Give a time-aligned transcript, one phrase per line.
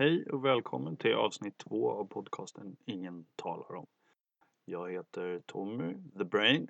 [0.00, 3.86] Hej och välkommen till avsnitt två av podcasten Ingen talar om.
[4.64, 6.68] Jag heter Tommy, The Brain,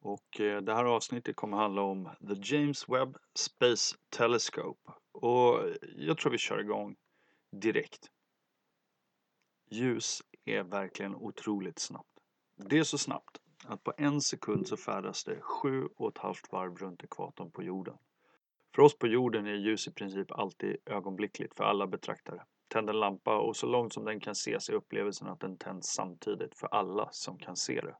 [0.00, 4.92] och eh, det här avsnittet kommer handla om The James Webb Space Telescope.
[5.12, 5.60] Och
[5.96, 6.96] jag tror vi kör igång
[7.50, 8.10] direkt.
[9.70, 12.18] Ljus är verkligen otroligt snabbt.
[12.56, 16.52] Det är så snabbt att på en sekund så färdas det sju och ett halvt
[16.52, 17.98] varv runt ekvatorn på jorden.
[18.74, 22.44] För oss på jorden är ljus i princip alltid ögonblickligt för alla betraktare.
[22.68, 25.88] Tänd en lampa och så långt som den kan ses är upplevelsen att den tänds
[25.88, 27.96] samtidigt för alla som kan se det.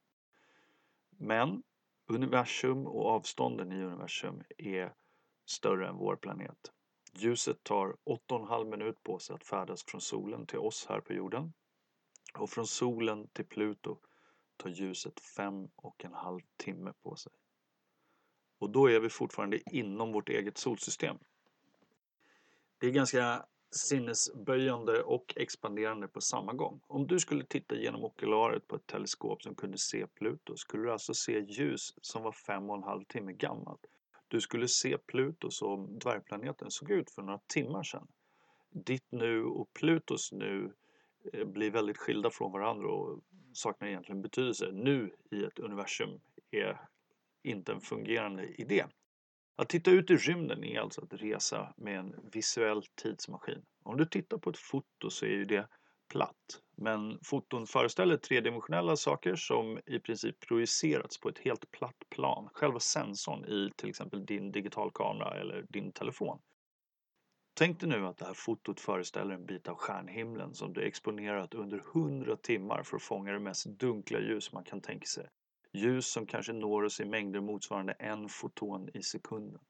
[1.11, 1.63] Men
[2.07, 4.95] universum och avstånden i universum är
[5.47, 6.73] större än vår planet.
[7.15, 11.53] Ljuset tar 8,5 minut på sig att färdas från solen till oss här på jorden.
[12.35, 13.99] Och från solen till Pluto
[14.57, 17.33] tar ljuset fem och en halv timme på sig.
[18.59, 21.19] Och då är vi fortfarande inom vårt eget solsystem.
[22.79, 26.81] Det är ganska sinnesböjande och expanderande på samma gång.
[26.87, 30.93] Om du skulle titta genom okularet på ett teleskop som kunde se Pluto skulle du
[30.93, 33.87] alltså se ljus som var fem och en halv timme gammalt.
[34.29, 38.09] Du skulle se Pluto som dvärgplaneten såg ut för några timmar sedan.
[38.71, 40.73] Ditt nu och Plutos nu
[41.33, 43.21] eh, blir väldigt skilda från varandra och
[43.53, 44.71] saknar egentligen betydelse.
[44.73, 46.81] Nu i ett universum är
[47.43, 48.85] inte en fungerande idé.
[49.63, 53.63] Att titta ut i rymden är alltså att resa med en visuell tidsmaskin.
[53.85, 55.69] Om du tittar på ett foto så är ju det
[56.13, 56.61] platt.
[56.77, 62.49] Men foton föreställer tredimensionella saker som i princip projicerats på ett helt platt plan.
[62.53, 66.39] Själva sensorn i till exempel din digitalkamera eller din telefon.
[67.55, 71.55] Tänk dig nu att det här fotot föreställer en bit av stjärnhimlen som du exponerat
[71.55, 75.29] under 100 timmar för att fånga det mest dunkla ljus man kan tänka sig.
[75.79, 79.61] Ljus som kanske når oss i mängder motsvarande en foton i sekunden.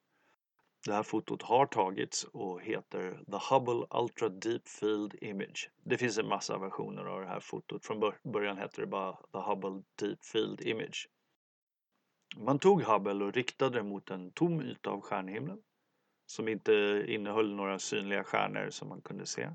[0.87, 5.70] Det här fotot har tagits och heter The Hubble Ultra Deep Field Image.
[5.84, 7.86] Det finns en massa versioner av det här fotot.
[7.86, 11.09] Från början hette det bara The Hubble Deep Field Image.
[12.36, 15.63] Man tog Hubble och riktade det mot en tom yta av stjärnhimlen
[16.27, 19.51] som inte innehöll några synliga stjärnor som man kunde se.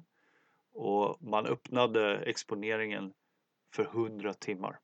[0.73, 3.13] Och man öppnade exponeringen
[3.75, 4.79] för 100 timmar.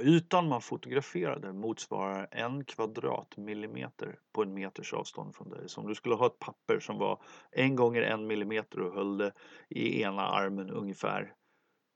[0.00, 5.68] Ytan man fotograferade motsvarar en kvadratmillimeter på en meters avstånd från dig.
[5.68, 9.18] Så om du skulle ha ett papper som var en gånger en millimeter och höll
[9.18, 9.32] det
[9.68, 11.34] i ena armen ungefär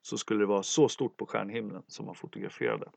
[0.03, 2.91] så skulle det vara så stort på stjärnhimlen som man fotograferade.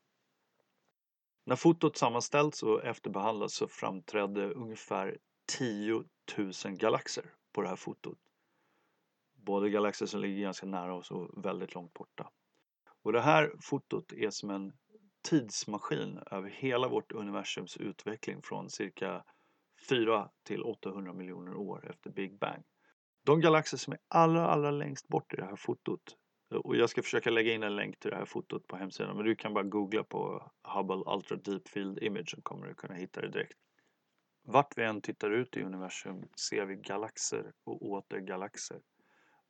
[1.46, 5.18] När fotot sammanställts och efterbehandlats så framträdde ungefär
[5.58, 6.04] 10
[6.38, 8.18] 000 galaxer på det här fotot.
[9.34, 12.30] Både galaxer som ligger ganska nära oss och väldigt långt borta.
[13.04, 14.74] Och det här fotot är som en
[15.26, 19.24] tidsmaskin över hela vårt universums utveckling från cirka
[19.90, 22.64] 4 till 800 miljoner år efter Big Bang.
[23.26, 26.18] De galaxer som är allra, allra längst bort i det här fotot
[26.50, 29.26] och jag ska försöka lägga in en länk till det här fotot på hemsidan men
[29.26, 33.22] du kan bara googla på Hubble Ultra Deep Field Image så kommer du kunna hitta
[33.22, 33.58] det direkt.
[34.48, 38.82] Vart vi än tittar ut i universum ser vi galaxer och åter galaxer.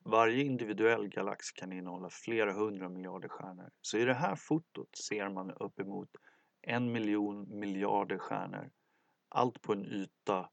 [0.07, 3.69] Varje individuell galax kan innehålla flera hundra miljarder stjärnor.
[3.81, 6.09] Så i det här fotot ser man uppemot
[6.61, 8.71] en miljon miljarder stjärnor.
[9.29, 10.49] Allt på en yta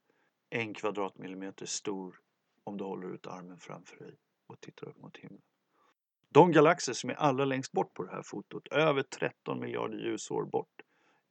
[0.50, 2.20] en kvadratmillimeter stor
[2.64, 5.42] om du håller ut armen framför dig och tittar upp mot himlen.
[6.28, 10.44] De galaxer som är allra längst bort på det här fotot, över 13 miljarder ljusår
[10.44, 10.82] bort,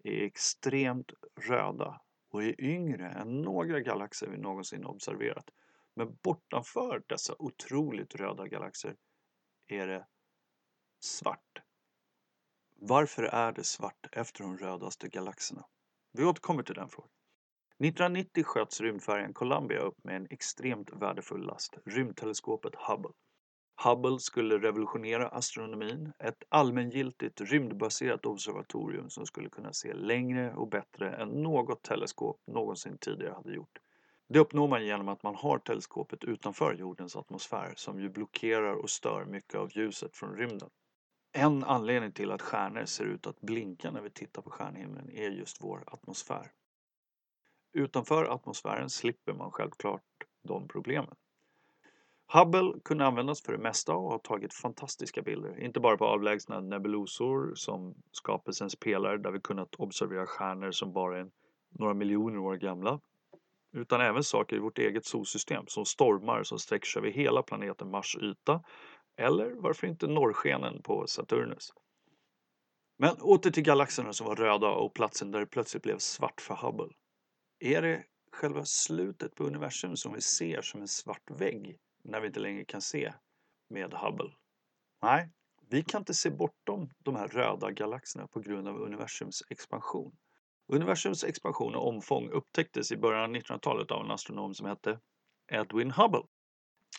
[0.04, 1.12] är extremt
[1.48, 5.50] röda och är yngre än några galaxer vi någonsin observerat.
[5.96, 8.96] Men bortanför dessa otroligt röda galaxer
[9.68, 10.08] är det
[11.00, 11.62] svart.
[12.76, 15.66] Varför är det svart efter de rödaste galaxerna?
[16.12, 17.12] Vi återkommer till den frågan.
[17.80, 23.12] 1990 sköts rymdfärjan Columbia upp med en extremt värdefull last, rymdteleskopet Hubble.
[23.84, 31.16] Hubble skulle revolutionera astronomin, ett allmängiltigt rymdbaserat observatorium som skulle kunna se längre och bättre
[31.16, 33.80] än något teleskop någonsin tidigare hade gjort.
[34.34, 38.90] Det uppnår man genom att man har teleskopet utanför jordens atmosfär som ju blockerar och
[38.90, 40.70] stör mycket av ljuset från rymden.
[41.32, 45.30] En anledning till att stjärnor ser ut att blinka när vi tittar på stjärnhimlen är
[45.30, 46.52] just vår atmosfär.
[47.74, 50.04] Utanför atmosfären slipper man självklart
[50.44, 51.16] de problemen.
[52.34, 55.60] Hubble kunde användas för det mesta och har tagit fantastiska bilder.
[55.60, 61.20] Inte bara på avlägsna nebulosor som skapelsens pelare där vi kunnat observera stjärnor som bara
[61.20, 61.32] är
[61.70, 63.00] några miljoner år gamla
[63.74, 67.92] utan även saker i vårt eget solsystem som stormar som sträcker sig över hela planeten
[67.92, 68.64] Mars yta
[69.18, 71.74] eller varför inte norrskenen på Saturnus.
[72.98, 76.56] Men åter till galaxerna som var röda och platsen där det plötsligt blev svart för
[76.56, 76.96] Hubble.
[77.60, 82.28] Är det själva slutet på universum som vi ser som en svart vägg när vi
[82.28, 83.14] inte längre kan se
[83.70, 84.32] med Hubble?
[85.02, 85.30] Nej,
[85.70, 90.16] vi kan inte se bortom de här röda galaxerna på grund av universums expansion.
[90.68, 95.00] Universums expansion och omfång upptäcktes i början av 1900-talet av en astronom som hette
[95.52, 96.24] Edwin Hubble.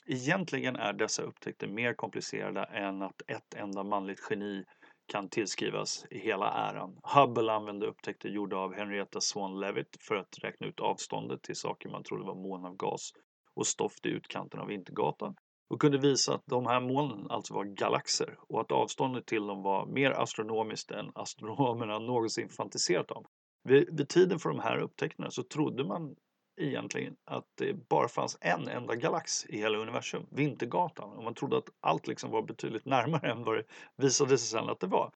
[0.06, 4.64] Egentligen är dessa upptäckter mer komplicerade än att ett enda manligt geni
[5.06, 6.99] kan tillskrivas i hela äran.
[7.03, 11.88] Hubble använde upptäckter gjorda av Henrietta Swan Leavitt för att räkna ut avståndet till saker
[11.88, 13.12] man trodde var moln av gas
[13.55, 15.37] och stoft i utkanten av Vintergatan
[15.70, 19.62] och kunde visa att de här molnen alltså var galaxer och att avståndet till dem
[19.62, 23.25] var mer astronomiskt än astronomerna någonsin fantiserat om.
[23.62, 26.17] Vid, vid tiden för de här upptäckterna så trodde man
[26.61, 31.11] egentligen att det bara fanns en enda galax i hela universum, Vintergatan.
[31.11, 33.64] Och man trodde att allt liksom var betydligt närmare än vad det
[33.97, 35.12] visade sig sen att det var.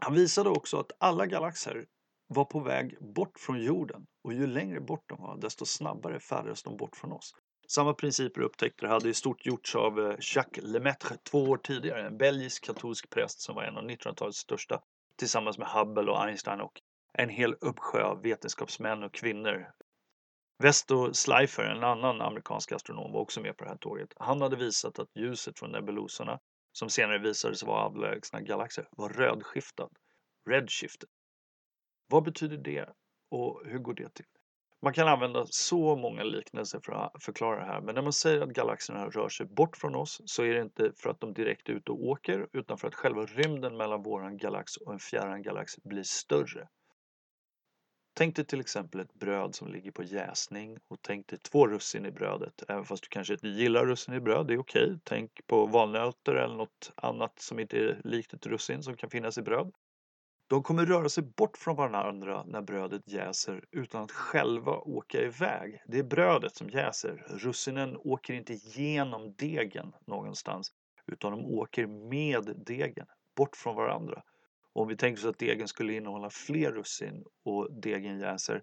[0.00, 1.86] Han visade också att alla galaxer
[2.26, 6.62] var på väg bort från jorden och ju längre bort de var desto snabbare färdades
[6.62, 7.34] de bort från oss.
[7.68, 12.06] Samma principer och upptäckter hade i stort gjorts av eh, Jacques Lemaitre två år tidigare,
[12.06, 14.80] en belgisk katolsk präst som var en av 1900-talets största
[15.16, 16.80] tillsammans med Hubble och Einstein och
[17.18, 19.72] en hel uppsjö av vetenskapsmän och kvinnor.
[20.62, 24.14] Vesto Slifer, en annan amerikansk astronom, var också med på det här tåget.
[24.16, 26.40] Han hade visat att ljuset från nebulosorna,
[26.72, 29.88] som senare visade sig vara avlägsna galaxer, var rödskiftad,
[30.50, 31.08] redshifted.
[32.08, 32.88] Vad betyder det
[33.30, 34.26] och hur går det till?
[34.82, 38.40] Man kan använda så många liknelser för att förklara det här, men när man säger
[38.40, 41.68] att galaxerna rör sig bort från oss så är det inte för att de direkt
[41.68, 45.42] är ute och åker, utan för att själva rymden mellan våran galax och en fjärran
[45.42, 46.68] galax blir större.
[48.18, 52.06] Tänk dig till exempel ett bröd som ligger på jäsning och tänk dig två russin
[52.06, 52.62] i brödet.
[52.68, 54.84] Även fast du kanske inte gillar russin i bröd, det är okej.
[54.84, 54.98] Okay.
[55.04, 59.38] Tänk på valnötter eller något annat som inte är likt ett russin som kan finnas
[59.38, 59.72] i bröd.
[60.46, 65.82] De kommer röra sig bort från varandra när brödet jäser utan att själva åka iväg.
[65.86, 67.26] Det är brödet som jäser.
[67.28, 70.72] Russinen åker inte genom degen någonstans
[71.06, 73.06] utan de åker med degen
[73.36, 74.22] bort från varandra.
[74.78, 78.62] Och om vi tänker oss att degen skulle innehålla fler russin och degen jäser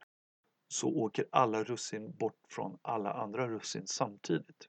[0.68, 4.68] så åker alla russin bort från alla andra russin samtidigt.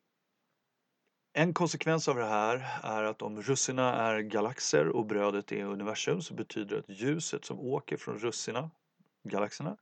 [1.33, 6.21] En konsekvens av det här är att om russina är galaxer och brödet är universum
[6.23, 8.71] så betyder det att ljuset som åker från russina,
[9.29, 9.77] galaxerna,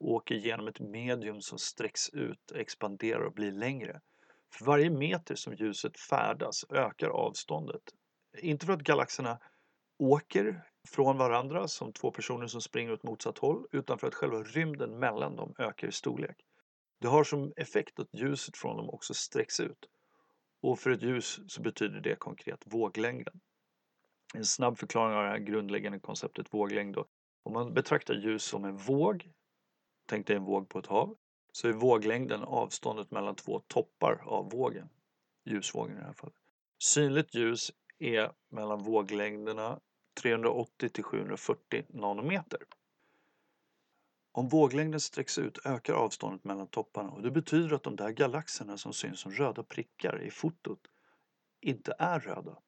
[0.00, 4.00] åker genom ett medium som sträcks ut, expanderar och blir längre.
[4.52, 7.82] För varje meter som ljuset färdas ökar avståndet.
[8.38, 9.38] Inte för att galaxerna
[9.98, 14.42] åker från varandra som två personer som springer åt motsatt håll utan för att själva
[14.42, 16.36] rymden mellan dem ökar i storlek.
[17.00, 19.88] Det har som effekt att ljuset från dem också sträcks ut.
[20.62, 23.40] Och för ett ljus så betyder det konkret våglängden.
[24.34, 27.06] En snabb förklaring av det här grundläggande konceptet våglängd då.
[27.42, 29.30] Om man betraktar ljus som en våg,
[30.06, 31.16] tänk dig en våg på ett hav,
[31.52, 34.88] så är våglängden avståndet mellan två toppar av vågen.
[35.44, 36.36] Ljusvågen i det här fallet.
[36.78, 39.80] Synligt ljus är mellan våglängderna
[40.18, 42.60] 380 till 740 nanometer.
[44.32, 48.78] Om våglängden sträcks ut ökar avståndet mellan topparna och det betyder att de där galaxerna
[48.78, 50.80] som syns som röda prickar i fotot
[51.60, 52.58] inte är röda.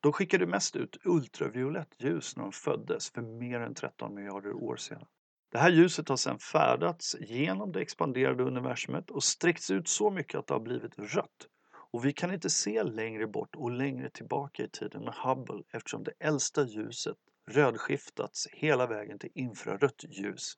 [0.00, 4.76] De skickade mest ut ultraviolett ljus när de föddes för mer än 13 miljarder år
[4.76, 5.06] sedan.
[5.52, 10.38] Det här ljuset har sedan färdats genom det expanderade universumet och sträckts ut så mycket
[10.38, 11.48] att det har blivit rött.
[11.92, 16.04] Och vi kan inte se längre bort och längre tillbaka i tiden med Hubble eftersom
[16.04, 17.16] det äldsta ljuset
[17.50, 20.54] rödskiftats hela vägen till infrarött ljus.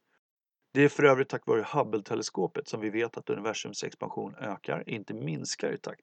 [0.73, 5.15] Det är för övrigt tack vare Hubble-teleskopet som vi vet att universums expansion ökar, inte
[5.15, 6.03] minskar i takt.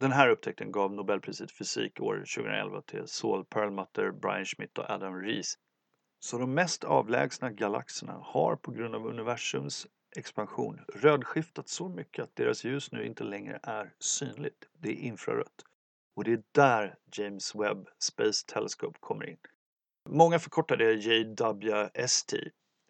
[0.00, 4.90] Den här upptäckten gav Nobelpriset i fysik år 2011 till Saul Perlmutter, Brian Schmidt och
[4.90, 5.54] Adam Rees.
[6.20, 9.86] Så de mest avlägsna galaxerna har på grund av universums
[10.18, 14.68] expansion rödskiftat så mycket att deras ljus nu inte längre är synligt.
[14.78, 15.64] Det är infrarött.
[16.16, 19.38] Och det är där James Webb Space Telescope kommer in.
[20.08, 22.34] Många förkortar det JWST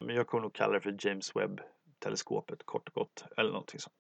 [0.00, 3.24] men jag kommer nog kalla det för James Webb-teleskopet kort och gott.
[3.36, 3.94] Eller någonting sånt.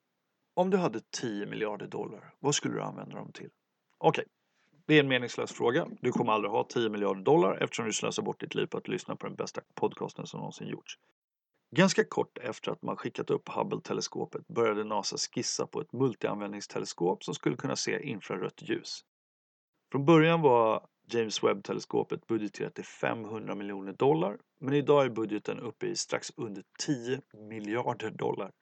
[0.54, 3.50] Om du hade 10 miljarder dollar, vad skulle du använda dem till?
[3.98, 4.24] Okej, okay.
[4.86, 5.88] det är en meningslös fråga.
[6.00, 8.88] Du kommer aldrig ha 10 miljarder dollar eftersom du slösar bort ditt liv på att
[8.88, 10.98] lyssna på den bästa podcasten som någonsin gjorts.
[11.70, 17.34] Ganska kort efter att man skickat upp Hubble-teleskopet började NASA skissa på ett multianvändningsteleskop som
[17.34, 19.00] skulle kunna se infrarött ljus.
[19.92, 25.86] Från början var James Webb-teleskopet budgeterat till 500 miljoner dollar men idag är budgeten uppe
[25.86, 28.52] i strax under 10 miljarder dollar.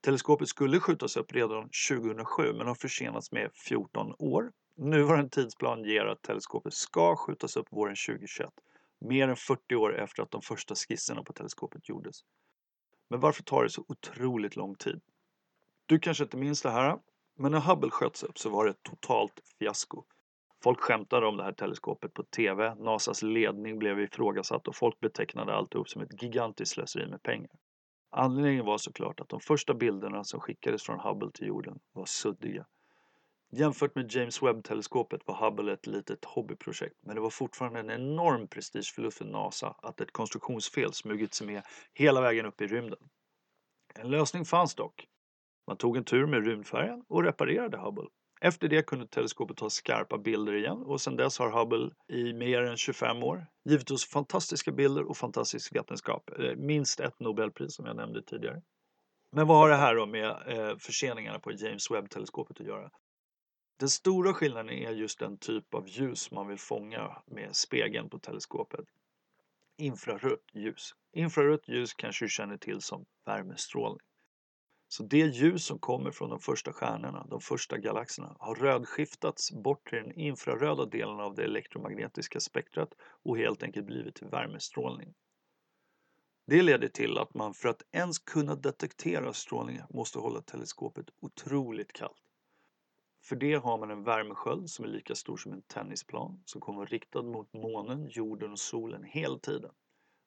[0.00, 4.52] Teleskopet skulle skjutas upp redan 2007 men har försenats med 14 år.
[4.76, 8.50] Nuvarande tidsplan ger att teleskopet ska skjutas upp våren 2021,
[9.00, 12.20] mer än 40 år efter att de första skisserna på teleskopet gjordes.
[13.14, 15.00] Men varför tar det så otroligt lång tid?
[15.86, 16.98] Du kanske inte minns det här,
[17.38, 20.04] Men när Hubble sköts upp så var det ett totalt fiasko.
[20.62, 25.54] Folk skämtade om det här teleskopet på TV, NASAs ledning blev ifrågasatt och folk betecknade
[25.54, 27.50] alltihop som ett gigantiskt slöseri med pengar.
[28.10, 32.66] Anledningen var såklart att de första bilderna som skickades från Hubble till jorden var suddiga.
[33.56, 38.48] Jämfört med James Webb-teleskopet var Hubble ett litet hobbyprojekt men det var fortfarande en enorm
[38.48, 42.98] prestigeförlust för NASA att ett konstruktionsfel smugit sig med hela vägen upp i rymden.
[43.94, 45.06] En lösning fanns dock.
[45.66, 48.08] Man tog en tur med rymdfärjan och reparerade Hubble.
[48.40, 52.62] Efter det kunde teleskopet ta skarpa bilder igen och sedan dess har Hubble i mer
[52.62, 56.30] än 25 år givit oss fantastiska bilder och fantastisk vetenskap.
[56.38, 58.62] Eh, minst ett Nobelpris som jag nämnde tidigare.
[59.32, 62.90] Men vad har det här då med eh, förseningarna på James Webb-teleskopet att göra?
[63.76, 68.18] Den stora skillnaden är just den typ av ljus man vill fånga med spegeln på
[68.18, 68.86] teleskopet.
[69.76, 70.94] Infrarött ljus.
[71.12, 74.06] Infrarött ljus kanske du känner till som värmestrålning.
[74.88, 79.88] Så det ljus som kommer från de första stjärnorna, de första galaxerna, har rödskiftats bort
[79.88, 85.14] till den infraröda delen av det elektromagnetiska spektrat och helt enkelt blivit till värmestrålning.
[86.46, 91.92] Det leder till att man för att ens kunna detektera strålningen måste hålla teleskopet otroligt
[91.92, 92.23] kallt.
[93.24, 96.76] För det har man en värmesköld som är lika stor som en tennisplan som kommer
[96.78, 99.70] vara riktad mot månen, jorden och solen hela tiden.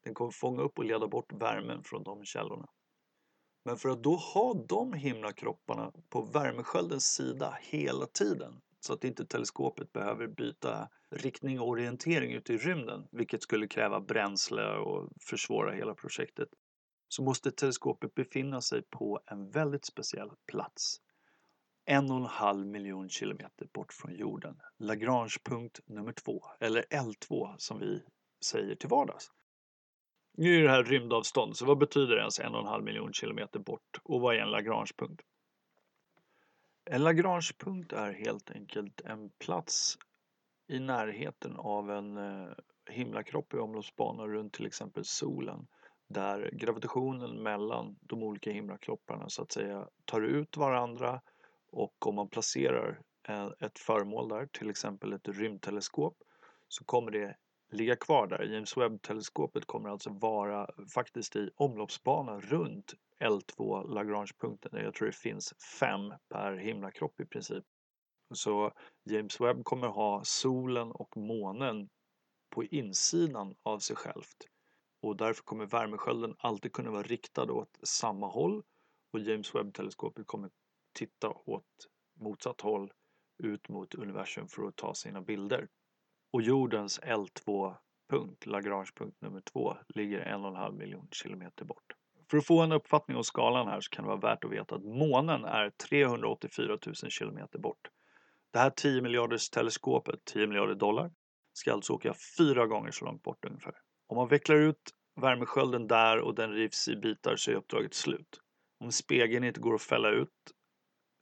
[0.03, 2.67] Den kommer fånga upp och leda bort värmen från de källorna.
[3.65, 9.25] Men för att då ha de himlakropparna på värmesköldens sida hela tiden så att inte
[9.25, 15.71] teleskopet behöver byta riktning och orientering ute i rymden, vilket skulle kräva bränsle och försvåra
[15.71, 16.49] hela projektet,
[17.07, 21.01] så måste teleskopet befinna sig på en väldigt speciell plats.
[21.89, 24.61] En och en halv miljon kilometer bort från jorden.
[24.77, 28.03] Lagrangepunkt nummer två, eller L2 som vi
[28.45, 29.31] säger till vardags.
[30.33, 33.59] Nu är det här rymdavstånd, så vad betyder ens en och en halv miljon kilometer
[33.59, 33.99] bort?
[34.03, 35.21] Och vad är en Lagrangepunkt?
[36.85, 39.97] En Lagrangepunkt är helt enkelt en plats
[40.67, 42.49] i närheten av en eh,
[42.89, 45.67] himlakropp i omloppsbana runt till exempel solen
[46.07, 51.21] där gravitationen mellan de olika himlakropparna så att säga tar ut varandra
[51.71, 56.17] och om man placerar eh, ett föremål där, till exempel ett rymdteleskop,
[56.67, 57.35] så kommer det
[57.71, 58.43] ligga kvar där.
[58.43, 65.53] James Webb-teleskopet kommer alltså vara faktiskt i omloppsbana runt L2 Lagrange-punkten, Jag tror det finns
[65.79, 67.63] fem per himlakropp i princip.
[68.33, 68.71] Så
[69.03, 71.89] James Webb kommer ha solen och månen
[72.49, 74.37] på insidan av sig självt.
[75.01, 78.63] Och därför kommer värmeskölden alltid kunna vara riktad åt samma håll
[79.13, 80.49] och James Webb-teleskopet kommer
[80.97, 81.87] titta åt
[82.19, 82.91] motsatt håll
[83.43, 85.67] ut mot universum för att ta sina bilder.
[86.33, 91.93] Och jordens L2-punkt, Lagrangepunkt nummer två, ligger en och en halv miljon kilometer bort.
[92.29, 94.75] För att få en uppfattning om skalan här så kan det vara värt att veta
[94.75, 97.89] att månen är 384 000 kilometer bort.
[98.53, 101.11] Det här 10 miljarders teleskopet, 10 miljarder dollar,
[101.53, 103.75] ska alltså åka fyra gånger så långt bort ungefär.
[104.07, 108.41] Om man vecklar ut värmeskölden där och den rivs i bitar så är uppdraget slut.
[108.79, 110.29] Om spegeln inte går att fälla ut,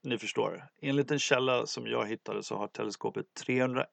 [0.05, 0.67] ni förstår.
[0.81, 3.87] Enligt en källa som jag hittade så har teleskopet 301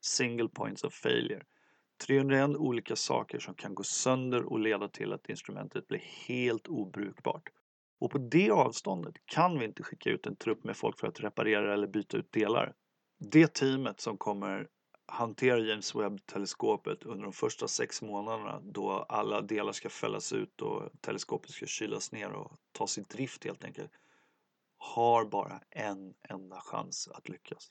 [0.00, 1.42] single points of failure.
[2.06, 7.48] 301 olika saker som kan gå sönder och leda till att instrumentet blir helt obrukbart.
[8.00, 11.20] Och på det avståndet kan vi inte skicka ut en trupp med folk för att
[11.20, 12.74] reparera eller byta ut delar.
[13.18, 14.68] Det teamet som kommer
[15.06, 20.90] hantera James Webb-teleskopet under de första sex månaderna då alla delar ska fällas ut och
[21.00, 23.90] teleskopet ska kylas ner och tas i drift helt enkelt
[24.92, 27.70] har bara en enda chans att lyckas.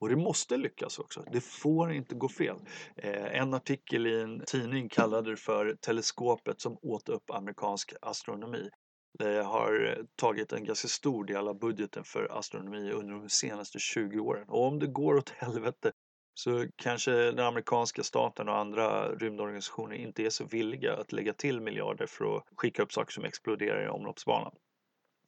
[0.00, 1.24] Och det måste lyckas också.
[1.32, 2.56] Det får inte gå fel.
[2.96, 8.70] Eh, en artikel i en tidning kallade det för teleskopet som åt upp amerikansk astronomi.
[9.18, 14.18] Det har tagit en ganska stor del av budgeten för astronomi under de senaste 20
[14.18, 14.48] åren.
[14.48, 15.92] Och om det går åt helvete
[16.34, 21.60] så kanske den amerikanska staten och andra rymdorganisationer inte är så villiga att lägga till
[21.60, 24.52] miljarder för att skicka upp saker som exploderar i omloppsbanan.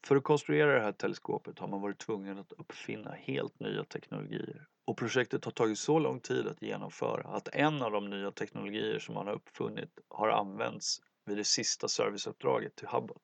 [0.06, 4.66] För att konstruera det här teleskopet har man varit tvungen att uppfinna helt nya teknologier.
[4.84, 8.98] Och projektet har tagit så lång tid att genomföra att en av de nya teknologier
[8.98, 13.16] som man har uppfunnit har använts vid det sista serviceuppdraget till Hubble.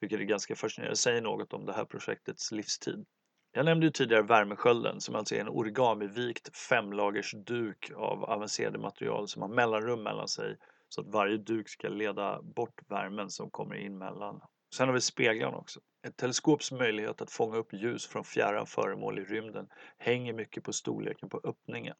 [0.00, 3.06] Vilket är ganska fascinerande, det säger något om det här projektets livstid.
[3.52, 9.28] Jag nämnde ju tidigare värmeskölden som alltså är en origamivikt femlagers duk av avancerade material
[9.28, 10.56] som har mellanrum mellan sig
[10.88, 14.40] så att varje duk ska leda bort värmen som kommer in mellan.
[14.74, 15.80] Sen har vi speglarna också.
[16.06, 19.68] Ett teleskops möjlighet att fånga upp ljus från fjärran föremål i rymden
[19.98, 21.94] hänger mycket på storleken på öppningen.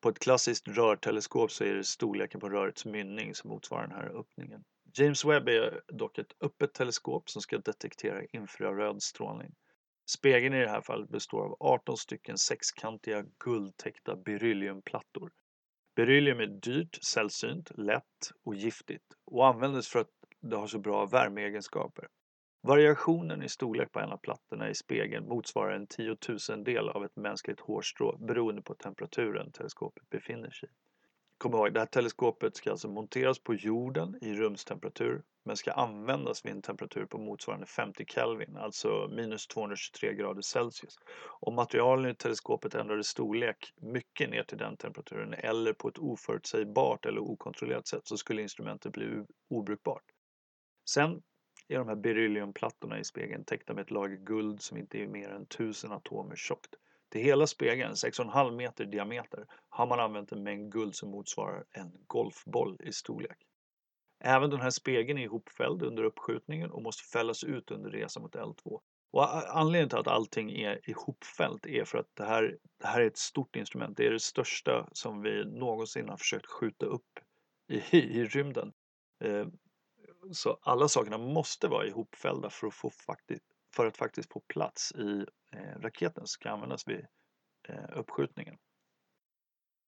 [0.00, 4.20] På ett klassiskt rörteleskop så är det storleken på rörets mynning som motsvarar den här
[4.20, 4.64] öppningen.
[4.94, 9.54] James Webb är dock ett öppet teleskop som ska detektera infraröd strålning.
[10.06, 15.32] Spegeln i det här fallet består av 18 stycken sexkantiga guldtäckta berylliumplattor.
[15.96, 20.10] Beryllium är dyrt, sällsynt, lätt och giftigt och användes för att
[20.42, 22.08] det har så bra värmeegenskaper.
[22.62, 27.60] Variationen i storlek på en av plattorna i spegeln motsvarar en tiotusendel av ett mänskligt
[27.60, 30.72] hårstrå beroende på temperaturen teleskopet befinner sig i.
[31.38, 36.44] Kom ihåg, det här teleskopet ska alltså monteras på jorden i rumstemperatur men ska användas
[36.44, 40.98] vid en temperatur på motsvarande 50 Kelvin, alltså minus 223 grader Celsius.
[41.40, 47.06] Om materialen i teleskopet ändrade storlek mycket ner till den temperaturen eller på ett oförutsägbart
[47.06, 50.11] eller okontrollerat sätt så skulle instrumentet bli obrukbart.
[50.94, 51.22] Sen
[51.68, 55.28] är de här berylliumplattorna i spegeln täckta med ett lager guld som inte är mer
[55.28, 56.74] än 1000 atomer tjockt.
[57.10, 61.64] Till hela spegeln, 6,5 meter i diameter, har man använt en mängd guld som motsvarar
[61.70, 63.36] en golfboll i storlek.
[64.24, 68.34] Även den här spegeln är ihopfälld under uppskjutningen och måste fällas ut under resan mot
[68.34, 68.80] L2.
[69.12, 73.06] Och anledningen till att allting är ihopfällt är för att det här, det här är
[73.06, 73.96] ett stort instrument.
[73.96, 77.18] Det är det största som vi någonsin har försökt skjuta upp
[77.68, 78.72] i, i rymden.
[79.24, 79.46] Eh,
[80.30, 84.92] så alla sakerna måste vara ihopfällda för att, få faktiskt, för att faktiskt få plats
[84.92, 85.26] i
[85.56, 87.06] eh, raketen som ska användas vid
[87.68, 88.58] eh, uppskjutningen.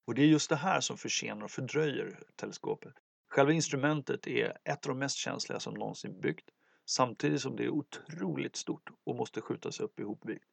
[0.07, 2.95] Och det är just det här som försenar och fördröjer teleskopet.
[3.29, 6.51] Själva instrumentet är ett av de mest känsliga som någonsin byggt
[6.87, 10.45] samtidigt som det är otroligt stort och måste skjutas upp ihopvikt.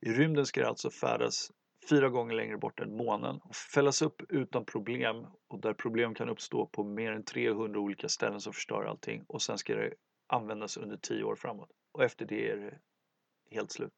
[0.00, 1.52] I rymden ska det alltså färdas
[1.88, 6.28] fyra gånger längre bort än månen och fällas upp utan problem och där problem kan
[6.28, 9.94] uppstå på mer än 300 olika ställen som förstör allting och sen ska det
[10.26, 12.78] användas under 10 år framåt och efter det är det
[13.56, 13.92] helt slut.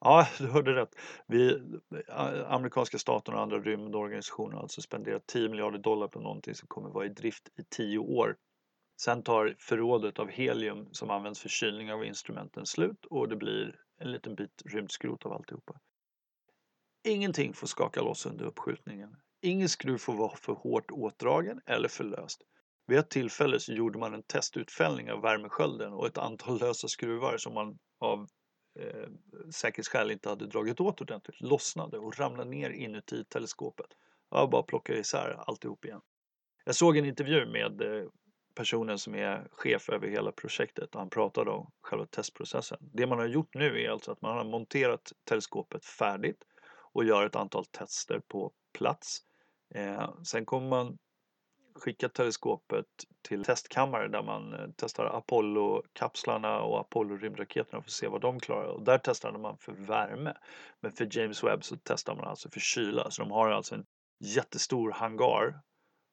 [0.00, 0.94] Ja, du hörde rätt.
[1.26, 1.62] Vi,
[2.46, 6.90] amerikanska staten och andra rymdorganisationer har alltså spenderat 10 miljarder dollar på någonting som kommer
[6.90, 8.36] vara i drift i 10 år.
[9.00, 13.80] Sen tar förrådet av helium som används för kylning av instrumenten slut och det blir
[13.98, 15.80] en liten bit rymdskrot av alltihopa.
[17.06, 19.16] Ingenting får skaka loss under uppskjutningen.
[19.42, 22.42] Ingen skruv får vara för hårt åtdragen eller för löst.
[22.86, 27.36] Vid ett tillfälle så gjorde man en testutfällning av värmeskölden och ett antal lösa skruvar
[27.38, 28.26] som man av
[28.80, 29.08] eh,
[29.54, 33.86] säkerhetsskäl inte hade dragit åt ordentligt lossnade och ramlade ner inuti teleskopet.
[34.30, 36.00] Jag bara plockade isär alltihop igen.
[36.64, 38.08] Jag såg en intervju med eh,
[38.54, 42.78] personen som är chef över hela projektet och han pratade om själva testprocessen.
[42.80, 46.44] Det man har gjort nu är alltså att man har monterat teleskopet färdigt
[46.94, 49.18] och gör ett antal tester på plats.
[49.74, 50.98] Eh, sen kommer man
[51.74, 52.86] skicka teleskopet
[53.22, 58.66] till testkammare där man eh, testar Apollo-kapslarna och Apollo-rymdraketerna för att se vad de klarar.
[58.68, 60.34] Och där testade man för värme.
[60.80, 63.10] Men för James Webb så testar man alltså för kyla.
[63.10, 63.84] Så de har alltså en
[64.24, 65.60] jättestor hangar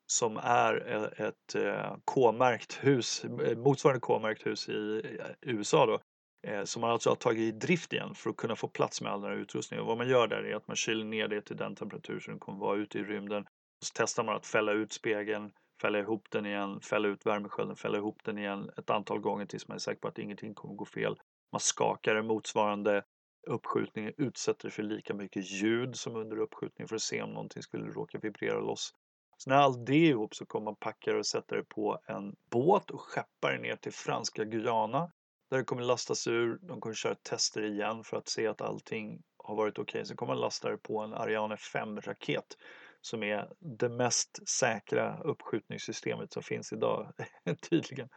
[0.05, 5.01] som är eh, ett eh, K-märkt hus, motsvarande K-märkt hus i
[5.41, 5.99] USA då,
[6.43, 9.11] Eh, som man alltså har tagit i drift igen för att kunna få plats med
[9.11, 9.81] all den här utrustningen.
[9.81, 12.31] Och vad man gör där är att man kyler ner det till den temperatur som
[12.31, 13.41] den kommer vara ute i rymden.
[13.41, 15.51] Och så testar man att fälla ut spegeln,
[15.81, 19.67] fälla ihop den igen, fälla ut värmeskölden, fälla ihop den igen ett antal gånger tills
[19.67, 21.19] man är säker på att ingenting kommer gå fel.
[21.51, 23.03] Man skakar den motsvarande
[23.47, 27.63] uppskjutningen, utsätter det för lika mycket ljud som under uppskjutningen för att se om någonting
[27.63, 28.93] skulle råka vibrera loss.
[29.37, 31.99] Så när allt det är ihop så kommer man packa det och sätta det på
[32.07, 35.11] en båt och skeppa det ner till franska Guyana
[35.51, 39.21] där det kommer lastas ur, de kommer köra tester igen för att se att allting
[39.37, 39.83] har varit okej.
[39.83, 40.05] Okay.
[40.05, 42.57] Sen kommer man lasta det på en Ariane 5-raket
[43.01, 47.13] som är det mest säkra uppskjutningssystemet som finns idag,
[47.69, 48.09] tydligen.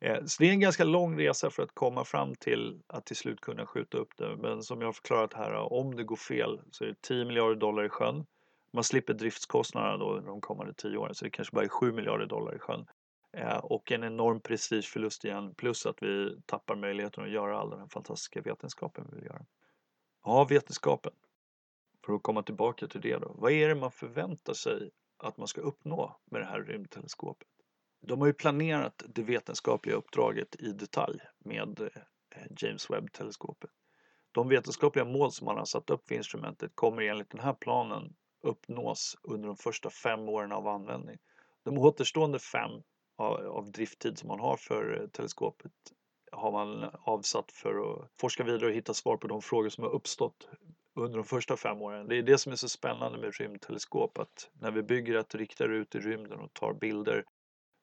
[0.00, 3.16] Eh, så det är en ganska lång resa för att komma fram till att till
[3.16, 4.36] slut kunna skjuta upp det.
[4.36, 7.56] Men som jag har förklarat här, om det går fel så är det 10 miljarder
[7.56, 8.26] dollar i sjön.
[8.72, 12.26] Man slipper driftskostnaderna då de kommande 10 åren, så det kanske bara är 7 miljarder
[12.26, 12.86] dollar i sjön.
[13.32, 17.88] Eh, och en enorm prestigeförlust igen plus att vi tappar möjligheten att göra all den
[17.88, 19.46] fantastiska vetenskapen vi vill göra.
[20.24, 21.12] Ja, vetenskapen.
[22.06, 23.34] För att komma tillbaka till det då.
[23.38, 27.48] Vad är det man förväntar sig att man ska uppnå med det här rymdteleskopet?
[28.00, 33.70] De har ju planerat det vetenskapliga uppdraget i detalj med eh, James Webb-teleskopet.
[34.32, 38.14] De vetenskapliga mål som man har satt upp för instrumentet kommer enligt den här planen
[38.42, 41.18] uppnås under de första fem åren av användning.
[41.64, 42.70] De återstående fem
[43.16, 45.72] av drifttid som man har för eh, teleskopet
[46.32, 49.90] har man avsatt för att forska vidare och hitta svar på de frågor som har
[49.90, 50.48] uppstått
[50.94, 52.08] under de första fem åren.
[52.08, 55.68] Det är det som är så spännande med rymdteleskop att när vi bygger ett riktar
[55.68, 57.24] ut i rymden och tar bilder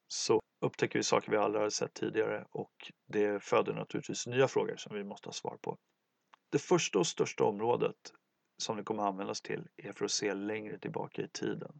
[0.07, 4.75] så upptäcker vi saker vi aldrig har sett tidigare och det föder naturligtvis nya frågor
[4.77, 5.77] som vi måste ha svar på.
[6.49, 8.13] Det första och största området
[8.57, 11.79] som det kommer att användas till är för att se längre tillbaka i tiden.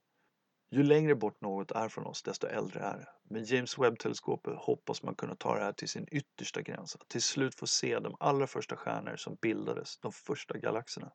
[0.71, 3.08] Ju längre bort något är från oss, desto äldre är det.
[3.29, 6.95] Med James Webb-teleskopet hoppas man kunna ta det här till sin yttersta gräns.
[6.95, 11.12] Att till slut få se de allra första stjärnor som bildades, de första galaxerna.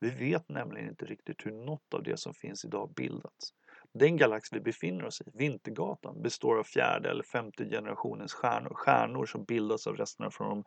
[0.00, 3.50] Vi vet nämligen inte riktigt hur något av det som finns idag bildats.
[3.94, 8.74] Den galax vi befinner oss i, Vintergatan, består av fjärde eller femte generationens stjärnor.
[8.74, 10.64] Stjärnor som bildas av resterna från de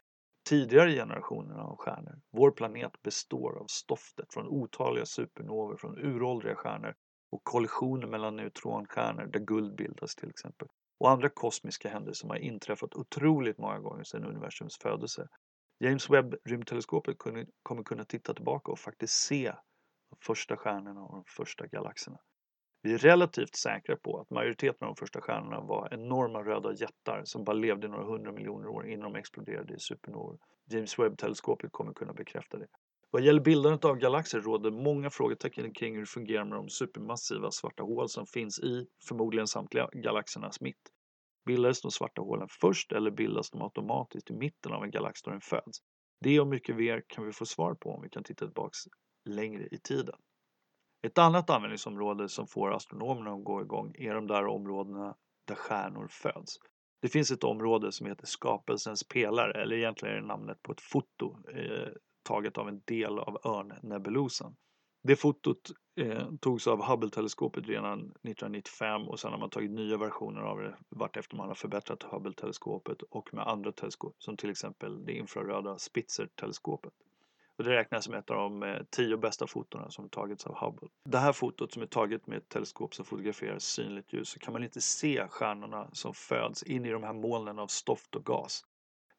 [0.50, 2.22] tidigare generationerna av stjärnor.
[2.32, 6.96] Vår planet består av stoftet från otaliga supernover från uråldriga stjärnor
[7.36, 10.68] och kollisioner mellan neutronstjärnor där guld bildas till exempel.
[11.00, 15.28] Och andra kosmiska händelser som har inträffat otroligt många gånger sedan universums födelse.
[15.80, 17.18] James Webb rymdteleskopet
[17.64, 19.54] kommer kunna titta tillbaka och faktiskt se
[20.10, 22.18] de första stjärnorna och de första galaxerna.
[22.82, 27.22] Vi är relativt säkra på att majoriteten av de första stjärnorna var enorma röda jättar
[27.26, 30.38] som bara levde några hundra miljoner år innan de exploderade i supernovor.
[30.66, 32.68] James Webb-teleskopet kommer kunna bekräfta det.
[33.16, 37.52] Vad gäller bildandet av galaxer råder många frågetecken kring hur det fungerar med de supermassiva
[37.52, 40.92] svarta hål som finns i förmodligen samtliga galaxernas mitt.
[41.46, 45.32] Bildades de svarta hålen först eller bildas de automatiskt i mitten av en galax då
[45.32, 45.78] den föds?
[46.24, 48.78] Det och mycket mer kan vi få svar på om vi kan titta tillbaks
[49.30, 50.16] längre i tiden.
[51.08, 55.16] Ett annat användningsområde som får astronomerna att gå igång är de där områdena
[55.48, 56.58] där stjärnor föds.
[57.02, 60.82] Det finns ett område som heter skapelsens pelare, eller egentligen är det namnet på ett
[60.82, 61.92] foto eh,
[62.26, 64.56] taget av en del av Örnnebulosan.
[65.04, 70.42] Det fotot eh, togs av Hubble-teleskopet redan 1995 och sen har man tagit nya versioner
[70.42, 75.14] av det vartefter man har förbättrat Hubble-teleskopet och med andra teleskop som till exempel det
[75.14, 76.94] infraröda Spitzer-teleskopet.
[77.58, 80.90] Och det räknas som ett av de eh, tio bästa fotona som tagits av Hubble.
[81.10, 84.54] Det här fotot som är taget med ett teleskop som fotograferar synligt ljus så kan
[84.54, 88.64] man inte se stjärnorna som föds in i de här molnen av stoft och gas.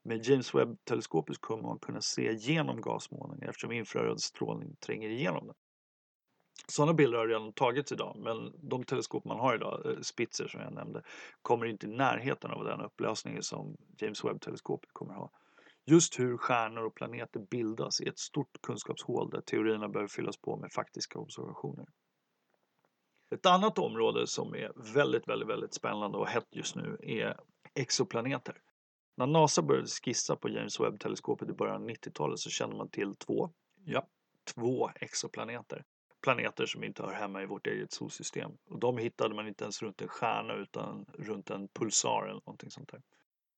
[0.06, 5.54] Med James Webb-teleskopet kommer man kunna se genom gasmånen eftersom infraröd strålning tränger igenom den.
[6.68, 10.60] Sådana bilder har redan tagits idag men de teleskop man har idag, eh, Spitzer som
[10.60, 11.02] jag nämnde,
[11.42, 15.30] kommer inte i närheten av den upplösningen som James Webb-teleskopet kommer ha.
[15.84, 20.56] Just hur stjärnor och planeter bildas är ett stort kunskapshål där teorierna behöver fyllas på
[20.56, 21.86] med faktiska observationer.
[23.30, 27.36] Ett annat område som är väldigt, väldigt, väldigt spännande och hett just nu är
[27.74, 28.60] exoplaneter.
[29.18, 33.16] När NASA började skissa på James Webb-teleskopet i början av 90-talet så kände man till
[33.16, 33.50] två,
[33.84, 34.06] ja,
[34.54, 35.84] två exoplaneter.
[36.22, 38.50] Planeter som inte hör hemma i vårt eget solsystem.
[38.70, 42.70] Och de hittade man inte ens runt en stjärna utan runt en pulsar eller någonting
[42.70, 43.02] sånt där.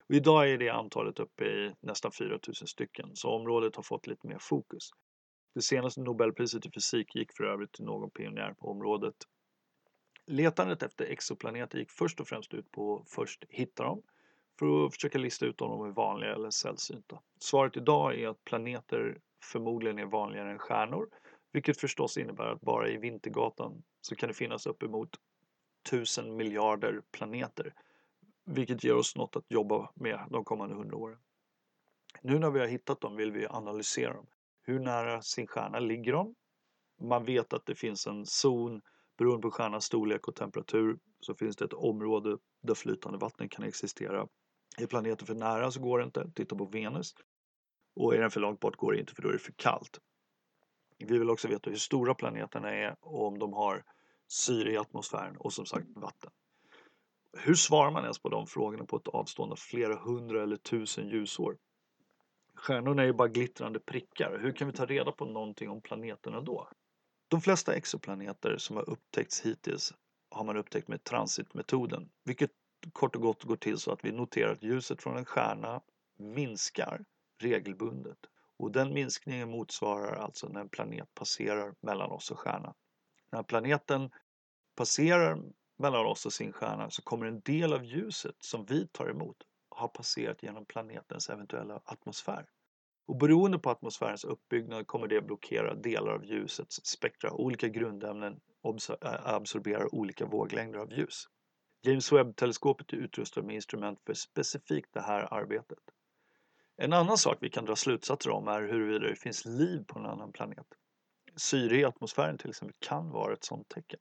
[0.08, 4.26] Och idag är det antalet uppe i nästan 4000 stycken, så området har fått lite
[4.26, 4.90] mer fokus.
[5.54, 9.14] Det senaste Nobelpriset i fysik gick för övrigt till någon pionjär på området.
[10.26, 14.02] Letandet efter exoplaneter gick först och främst ut på att först hitta dem
[14.58, 17.20] för att försöka lista ut om de är vanliga eller sällsynta.
[17.40, 21.08] Svaret idag är att planeter förmodligen är vanligare än stjärnor,
[21.52, 25.08] vilket förstås innebär att bara i Vintergatan så kan det finnas uppemot
[25.90, 27.74] tusen miljarder planeter
[28.50, 31.18] vilket ger oss något att jobba med de kommande hundra åren.
[32.22, 34.26] Nu när vi har hittat dem vill vi analysera dem.
[34.62, 36.34] Hur nära sin stjärna ligger de?
[37.00, 38.80] Man vet att det finns en zon
[39.18, 43.64] beroende på stjärnans storlek och temperatur så finns det ett område där flytande vatten kan
[43.64, 44.28] existera.
[44.78, 46.30] Är planeten för nära så går det inte.
[46.34, 47.14] Titta på Venus.
[47.96, 50.00] Och är den för långt bort går det inte för då är det för kallt.
[50.98, 53.84] Vi vill också veta hur stora planeterna är och om de har
[54.28, 56.30] syre i atmosfären och som sagt vatten.
[57.38, 61.08] Hur svarar man ens på de frågorna på ett avstånd av flera hundra eller tusen
[61.08, 61.56] ljusår?
[62.54, 64.38] Stjärnorna är ju bara glittrande prickar.
[64.38, 66.68] Hur kan vi ta reda på någonting om planeterna då?
[67.28, 69.94] De flesta exoplaneter som har upptäckts hittills
[70.30, 72.50] har man upptäckt med transitmetoden, vilket
[72.92, 75.80] kort och gott går till så att vi noterar att ljuset från en stjärna
[76.16, 77.04] minskar
[77.38, 78.18] regelbundet.
[78.56, 82.74] Och den minskningen motsvarar alltså när en planet passerar mellan oss och stjärnan.
[83.32, 84.10] När planeten
[84.76, 85.42] passerar
[85.76, 89.36] mellan oss och sin stjärna så kommer en del av ljuset som vi tar emot
[89.78, 92.46] ha passerat genom planetens eventuella atmosfär.
[93.06, 97.32] Och beroende på atmosfärens uppbyggnad kommer det blockera delar av ljusets spektra.
[97.32, 98.40] Olika grundämnen
[99.24, 101.28] absorberar olika våglängder av ljus.
[101.82, 105.78] James Webb-teleskopet är utrustat med instrument för specifikt det här arbetet.
[106.76, 110.06] En annan sak vi kan dra slutsatser om är huruvida det finns liv på en
[110.06, 110.66] annan planet.
[111.36, 114.00] Syre i atmosfären till exempel kan vara ett sådant tecken.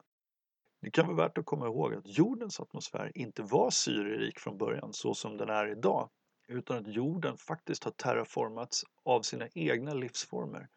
[0.82, 4.94] Det kan vara värt att komma ihåg att jordens atmosfär inte var syrerik från början
[4.94, 6.10] så som den är idag
[6.48, 10.70] utan att jorden faktiskt har terraformats av sina egna livsformer.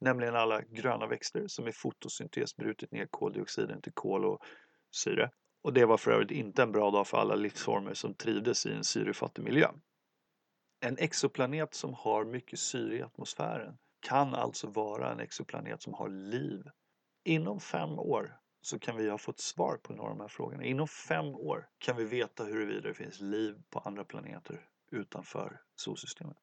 [0.00, 4.44] Nämligen alla gröna växter som i fotosyntes brutit ner koldioxiden till kol och
[4.90, 5.30] syre.
[5.62, 8.72] Och det var för övrigt inte en bra dag för alla livsformer som trivdes i
[8.72, 9.68] en syrefattig miljö.
[10.80, 16.08] En exoplanet som har mycket syre i atmosfären kan alltså vara en exoplanet som har
[16.08, 16.62] liv.
[17.24, 20.64] Inom fem år så kan vi ha fått svar på några av de här frågorna.
[20.64, 26.36] Inom fem år kan vi veta huruvida det finns liv på andra planeter utanför solsystemet.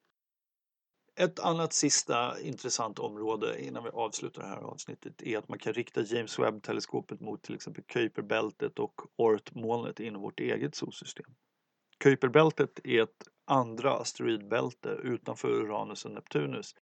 [1.21, 5.73] Ett annat sista intressant område innan vi avslutar det här avsnittet är att man kan
[5.73, 11.35] rikta James Webb-teleskopet mot till exempel Kuiperbältet och Oort-molnet inom vårt eget solsystem.
[11.97, 16.75] Kuiperbältet är ett andra asteroidbälte utanför Uranus och Neptunus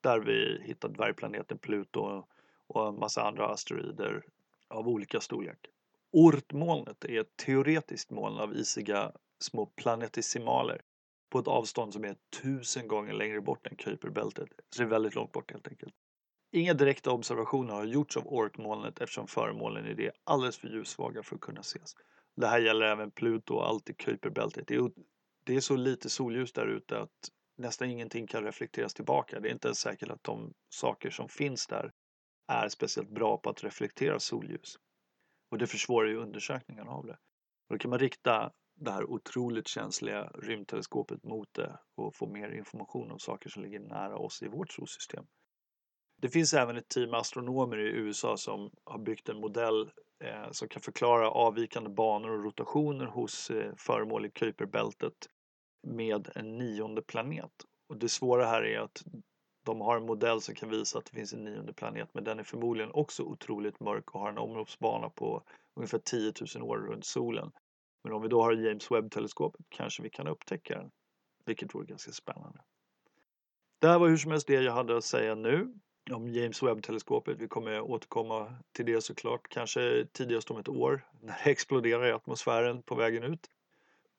[0.00, 2.24] där vi hittar dvärgplaneten Pluto
[2.66, 4.24] och en massa andra asteroider
[4.68, 5.58] av olika storlek.
[6.12, 10.80] Oort-molnet är ett teoretiskt moln av isiga små planetesimaler
[11.32, 14.48] på ett avstånd som är tusen gånger längre bort än Kuiperbältet.
[14.70, 15.94] Så det är väldigt långt bort helt enkelt.
[16.52, 21.22] Inga direkta observationer har gjorts av Oort-molnet eftersom föremålen i det är alldeles för ljussvaga
[21.22, 21.94] för att kunna ses.
[22.36, 24.66] Det här gäller även Pluto och allt i Kuiperbältet.
[24.66, 24.90] Det är,
[25.44, 29.40] det är så lite solljus där ute att nästan ingenting kan reflekteras tillbaka.
[29.40, 31.92] Det är inte ens säkert att de saker som finns där
[32.48, 34.78] är speciellt bra på att reflektera solljus.
[35.50, 37.18] Och det försvårar ju undersökningarna av det.
[37.68, 42.50] Och då kan man rikta det här otroligt känsliga rymdteleskopet mot det och få mer
[42.50, 45.24] information om saker som ligger nära oss i vårt solsystem.
[46.22, 49.90] Det finns även ett team astronomer i USA som har byggt en modell
[50.24, 55.14] eh, som kan förklara avvikande banor och rotationer hos eh, föremål i Kuiperbältet
[55.86, 57.52] med en nionde planet.
[57.88, 59.02] Och det svåra här är att
[59.64, 62.38] de har en modell som kan visa att det finns en nionde planet men den
[62.38, 65.42] är förmodligen också otroligt mörk och har en omloppsbana på
[65.74, 67.52] ungefär 10 000 år runt solen.
[68.04, 70.90] Men om vi då har James Webb-teleskopet kanske vi kan upptäcka den,
[71.46, 72.60] vilket vore ganska spännande.
[73.78, 75.74] Det här var hur som helst det jag hade att säga nu
[76.10, 77.36] om James Webb-teleskopet.
[77.38, 82.12] Vi kommer återkomma till det såklart, kanske tidigast om ett år när det exploderar i
[82.12, 83.46] atmosfären på vägen ut.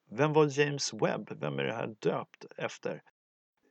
[0.10, 1.39] Vem var James Webb?
[1.39, 3.02] Vem är det här döpt efter?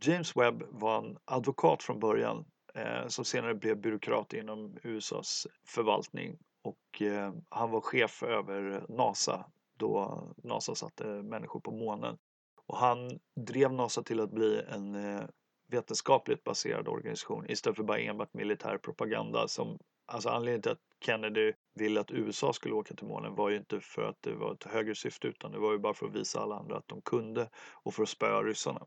[0.02, 2.44] James Webb var en advokat från början
[2.74, 9.44] eh, som senare blev byråkrat inom USAs förvaltning och eh, han var chef över NASA
[9.82, 12.18] då NASA satte människor på månen.
[12.66, 15.24] Och han drev NASA till att bli en eh,
[15.68, 19.48] vetenskapligt baserad organisation istället för bara enbart militär propaganda.
[19.48, 23.56] Som, alltså anledningen till att Kennedy ville att USA skulle åka till månen var ju
[23.56, 26.14] inte för att det var ett högre syfte utan det var ju bara för att
[26.16, 28.86] visa alla andra att de kunde och för att spöa ryssarna.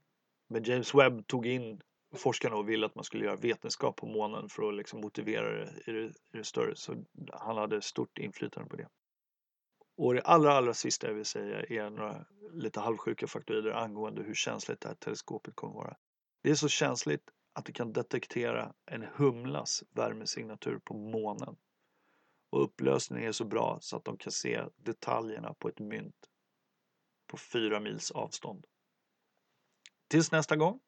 [0.50, 1.82] Men James Webb tog in
[2.16, 5.70] forskarna och ville att man skulle göra vetenskap på månen för att liksom motivera det
[5.88, 6.76] i, det i det större.
[6.76, 6.94] Så
[7.34, 8.88] han hade stort inflytande på det.
[9.98, 14.34] Och det allra, allra sista jag vill säga är några lite halvsjuka faktorer angående hur
[14.34, 15.98] känsligt det här teleskopet kommer vara.
[16.44, 21.56] Det är så känsligt att det kan detektera en humlas värmesignatur på månen.
[22.52, 26.30] Och upplösningen är så bra så att de kan se detaljerna på ett mynt
[27.28, 28.66] på fyra mils avstånd.
[30.08, 30.80] Tills nästa gång,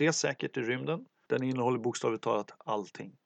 [0.00, 1.06] res säkert i rymden.
[1.26, 3.18] Den innehåller bokstavligt talat allting.